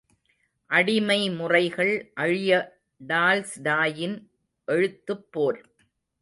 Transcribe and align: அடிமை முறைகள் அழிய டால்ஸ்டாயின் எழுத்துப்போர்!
அடிமை 0.69 1.29
முறைகள் 1.29 1.91
அழிய 2.13 2.51
டால்ஸ்டாயின் 3.01 4.17
எழுத்துப்போர்! 4.67 5.61